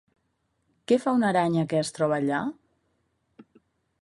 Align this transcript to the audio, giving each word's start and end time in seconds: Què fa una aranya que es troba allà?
Què 0.91 0.97
fa 1.03 1.13
una 1.19 1.29
aranya 1.35 1.67
que 1.75 1.83
es 1.83 1.93
troba 1.99 2.19
allà? 2.21 2.41